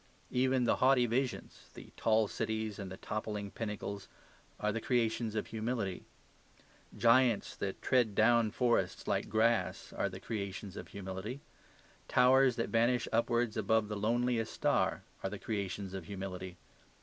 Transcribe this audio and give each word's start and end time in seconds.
Even 0.31 0.63
the 0.63 0.77
haughty 0.77 1.05
visions, 1.05 1.69
the 1.75 1.91
tall 1.95 2.27
cities, 2.27 2.79
and 2.79 2.91
the 2.91 2.97
toppling 2.97 3.51
pinnacles 3.51 4.07
are 4.59 4.71
the 4.71 4.81
creations 4.81 5.35
of 5.35 5.45
humility. 5.45 6.05
Giants 6.97 7.55
that 7.57 7.83
tread 7.83 8.15
down 8.15 8.49
forests 8.49 9.07
like 9.07 9.29
grass 9.29 9.93
are 9.93 10.09
the 10.09 10.19
creations 10.19 10.75
of 10.75 10.87
humility. 10.87 11.39
Towers 12.07 12.55
that 12.55 12.69
vanish 12.69 13.07
upwards 13.11 13.55
above 13.57 13.89
the 13.89 13.95
loneliest 13.95 14.51
star 14.53 15.03
are 15.21 15.29
the 15.29 15.37
creations 15.37 15.93
of 15.93 16.05
humility. 16.05 16.57